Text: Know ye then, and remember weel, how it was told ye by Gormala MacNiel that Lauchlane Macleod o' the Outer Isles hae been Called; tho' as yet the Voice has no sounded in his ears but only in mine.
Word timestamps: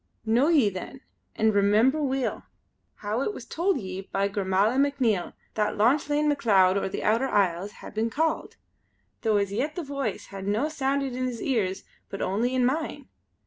Know 0.25 0.47
ye 0.47 0.71
then, 0.71 1.01
and 1.35 1.53
remember 1.53 2.01
weel, 2.01 2.41
how 2.95 3.21
it 3.21 3.35
was 3.35 3.45
told 3.45 3.79
ye 3.79 4.01
by 4.11 4.27
Gormala 4.29 4.77
MacNiel 4.79 5.33
that 5.53 5.75
Lauchlane 5.77 6.27
Macleod 6.27 6.75
o' 6.75 6.89
the 6.89 7.03
Outer 7.03 7.29
Isles 7.29 7.71
hae 7.73 7.91
been 7.91 8.09
Called; 8.09 8.55
tho' 9.21 9.37
as 9.37 9.51
yet 9.53 9.75
the 9.75 9.83
Voice 9.83 10.25
has 10.33 10.47
no 10.47 10.69
sounded 10.69 11.15
in 11.15 11.27
his 11.27 11.39
ears 11.43 11.83
but 12.09 12.19
only 12.23 12.55
in 12.55 12.65
mine. 12.65 13.09